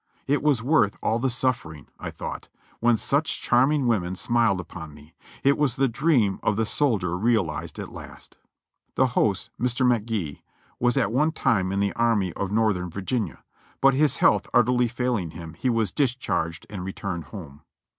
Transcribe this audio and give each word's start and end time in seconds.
"It 0.25 0.41
was 0.41 0.63
worth 0.63 0.97
all 1.03 1.19
the 1.19 1.29
suffering," 1.29 1.85
I 1.99 2.09
thought, 2.09 2.47
"when 2.79 2.97
such 2.97 3.39
charming 3.39 3.85
women 3.85 4.15
smiled 4.15 4.59
upon 4.59 4.95
me; 4.95 5.13
it 5.43 5.59
was 5.59 5.75
the 5.75 5.87
dream 5.87 6.39
of 6.41 6.55
the 6.55 6.65
sol 6.65 6.97
dier 6.97 7.11
realized 7.15 7.77
at 7.77 7.91
last." 7.91 8.35
The 8.95 9.05
host, 9.13 9.51
Mr. 9.59 9.85
jVIcGee, 9.85 10.41
was 10.79 10.97
at 10.97 11.11
one 11.13 11.31
time 11.33 11.71
in 11.71 11.79
the 11.81 11.93
Army 11.93 12.33
of 12.33 12.51
North 12.51 12.77
ern 12.77 12.89
Virginia, 12.89 13.43
but 13.79 13.93
his 13.93 14.17
health 14.17 14.47
utterly 14.55 14.87
failing 14.87 15.29
him 15.37 15.53
he 15.53 15.69
was 15.69 15.91
discharged 15.91 16.65
and 16.67 16.83
returned 16.83 17.25
home. 17.25 17.61